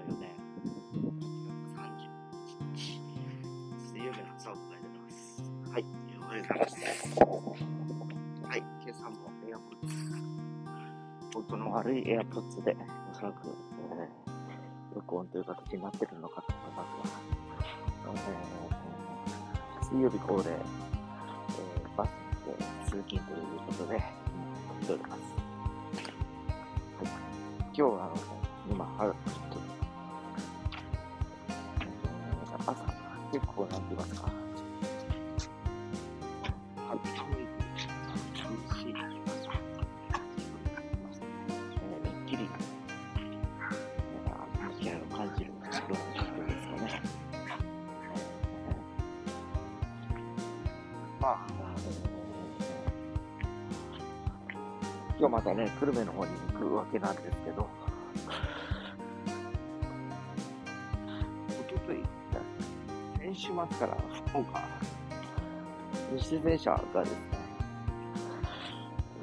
[0.00, 0.34] よね。
[1.76, 2.08] 8月30
[2.74, 3.00] 日、
[3.78, 5.42] 水曜日の朝を迎えております。
[5.70, 5.84] はい、
[6.18, 6.74] おはようございます。
[8.46, 9.16] はい、今朝も
[9.48, 12.76] エアポッツ、音の悪いエアポッツで、
[13.12, 16.84] おそらく、えー、録音という形になってるのかと思いま
[18.16, 22.08] すが、えー、水曜日恒例、えー、バス
[22.46, 22.54] で
[22.86, 24.02] 通勤ということで、
[24.80, 25.20] 撮っております。
[26.98, 27.06] はい、
[27.66, 28.14] 今日はあの、
[28.70, 29.14] 今、ちょっ
[29.50, 29.69] と、
[33.32, 34.28] 結構、なんて言いますか、
[51.20, 51.38] まあ、
[55.18, 57.68] 今日またね、久留米の方に行くわけなんですけど、
[61.60, 62.02] おととい、
[63.30, 64.60] 先週末から福岡、
[66.16, 67.18] 西電車がですね、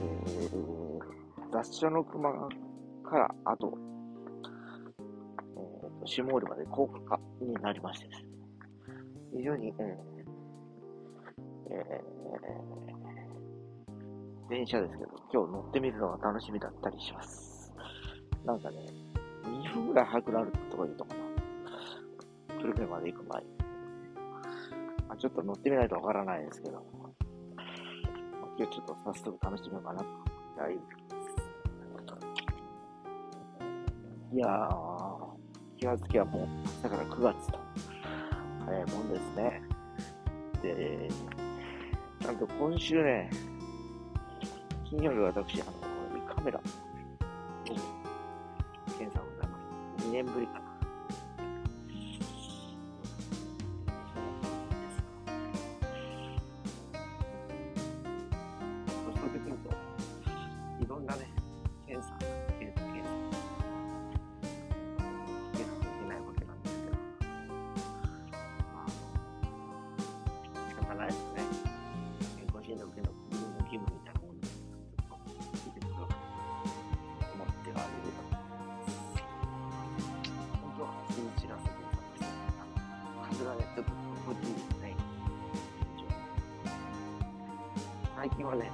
[0.00, 2.32] えー、雑所の熊
[3.08, 3.78] からあと、
[5.56, 8.26] えーと、下りまで高架化になりましてですね、
[9.36, 9.74] 非常に、えー
[11.70, 17.72] えー、電車ですけど、今日乗ってみるのが楽しみだったりします。
[18.44, 18.78] なんかね、
[19.44, 21.22] 2分ぐらい早くなるとか言うとかな。
[22.58, 23.51] 久留米まで行く前に。
[25.12, 27.10] まあ、ちょっと乗ってみないとわからないですけど、ま、
[28.56, 30.06] 今日ちょっと早速試してみようかなと。
[30.58, 30.74] はい。
[34.34, 37.58] いやー、気がつきはもう、だから9月と、
[38.64, 39.62] 早いもんですね。
[40.62, 41.08] で、
[42.24, 43.28] なんと今週ね、
[44.88, 45.72] 金曜日私、あの、
[46.34, 46.58] カメラ、
[47.66, 49.58] 検査をございま
[49.98, 50.06] す。
[50.08, 50.61] 2年ぶりか
[59.38, 59.38] な。
[59.38, 59.70] そうすると、
[60.84, 61.26] いろんなね、
[61.86, 62.12] 検査、
[62.58, 63.10] 検査、検査、
[65.54, 66.92] 受けなきゃいけないわけなんですけど、
[68.74, 68.88] まあ、
[70.68, 71.40] 仕方ないですね。
[72.36, 78.28] 健康診断受けの国の義務みたいなもので、受けてくると思ってはいると。
[80.60, 82.28] 本当は数値がすごいです。
[83.32, 83.92] 数がね、ちょっと
[84.26, 84.94] 心地いいですね。
[88.14, 88.70] 最近はね、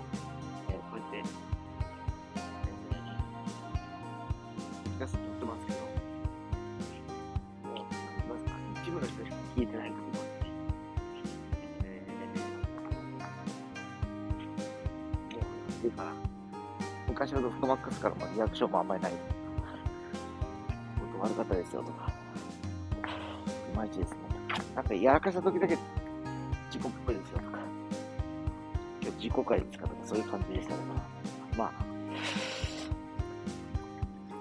[9.58, 10.46] 聞いてないともあって、
[11.82, 16.12] えー、ていうか、
[17.08, 18.86] 昔ほどフトマックスからもリアクションもあん。
[18.86, 19.12] まりない。
[21.12, 22.12] 僕悪かったですよとか、
[23.72, 24.18] いまいちですね。
[24.76, 24.84] なん。
[24.84, 25.76] かやらかした時だけ
[26.70, 27.58] 自己っぽいですよとか、
[29.02, 30.82] 今日自己回ですかとかそういう感じでしたか
[31.56, 31.72] ら、まあ、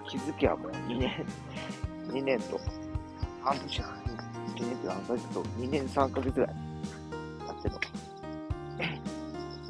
[0.07, 1.25] 気づきはもう2年、
[2.09, 2.59] 2年と、
[3.41, 3.81] 半年、
[4.57, 6.55] 2年と何ヶ月と、2年3ヶ月ぐらい
[7.47, 7.79] やってるの。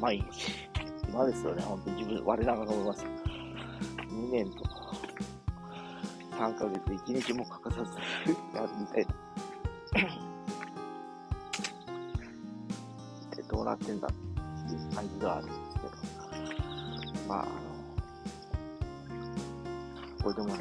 [0.00, 0.68] 毎日。
[1.08, 3.04] 今ですよね、本当に自分、我ながら思います。
[3.04, 4.70] 2年とか
[6.38, 6.80] 3ヶ月、
[7.12, 7.96] 1日も欠かさず
[8.56, 9.14] やるみたいな。
[13.36, 14.10] でどうなってんだっ
[14.68, 15.90] ていう感じがあるんですけど。
[17.28, 17.50] まあ、あの、
[20.22, 20.54] これでもね、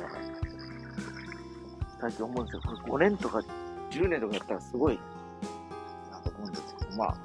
[2.00, 2.62] 最近思うんですよ。
[2.66, 3.42] これ5年とか
[3.90, 5.00] 10年とかやったらすごい
[6.12, 7.16] なと思うんですけど、まあ、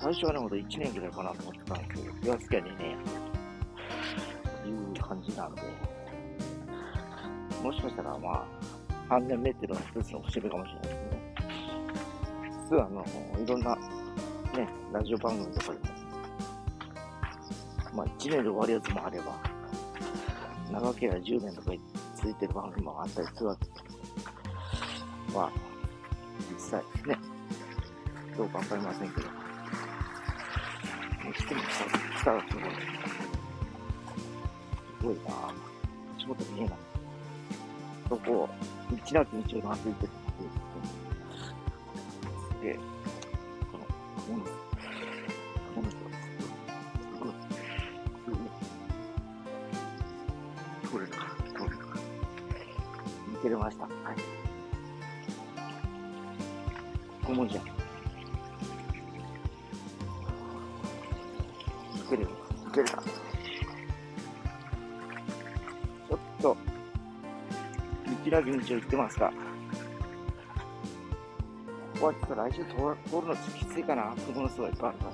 [0.00, 2.96] 最初はね、ほんと1年ぐらいかなと思ってたんですけど、気がつきゃ2年や
[4.62, 5.62] という感じなんで、
[7.62, 8.46] もしかしたらま
[9.08, 11.34] あ、3年目っていうのは一つの節目かもしれないですね。
[12.64, 13.06] 普通あの、
[13.42, 15.84] いろんなね、ラジオ番組とかでも、
[17.94, 19.54] まあ1年で終わるやつもあれば、
[20.70, 21.70] 長ければ10年とか
[22.16, 23.84] 続いてる番組もあったりするわけです
[25.34, 25.52] けど、まあ、
[26.52, 27.18] 実際ね、
[28.36, 29.26] どうかわかりませんけど、
[31.26, 31.84] にしてもさ、
[32.18, 32.64] 来たらすごい、
[35.00, 35.52] すごいなぁ。
[36.16, 36.78] 足元見えない。
[38.08, 38.48] そこを、
[38.92, 40.50] 一なき道を歩いてるっていう
[42.50, 42.78] すげえ、
[43.72, 43.90] この、こ
[44.32, 44.44] の、
[45.74, 46.04] この人、す
[47.18, 47.32] ごい、
[48.24, 48.30] す
[50.92, 51.84] ごい、通れるか、通れるか。
[53.28, 53.84] 見切れました。
[53.84, 54.33] はい。
[57.24, 57.64] ここもじゃん。
[57.64, 57.68] い
[62.10, 62.28] けるよ。
[62.68, 63.02] いけるか。
[66.08, 66.56] ちょっと、
[68.24, 69.34] きな道を行ってますが、こ
[72.00, 72.70] こはちょっと来週通
[73.20, 74.14] るのきついかな。
[74.26, 75.10] 雲の巣がいっぱいあるから。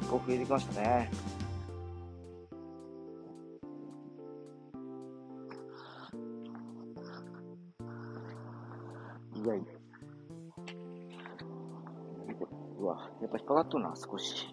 [0.00, 1.10] 結構増えてきましたね。
[12.78, 14.46] うわ、やっぱ引っかかっとるな、少し。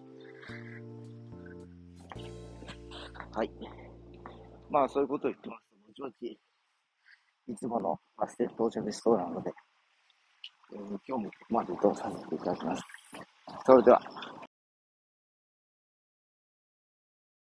[3.35, 3.51] はい。
[4.69, 6.39] まあ、そういうことを言ってますと、ぼちぼち、
[7.47, 9.51] いつものバス停到着しそうなので、
[10.73, 12.83] えー、今日もここまで移動させていただきます。
[13.65, 14.01] それでは。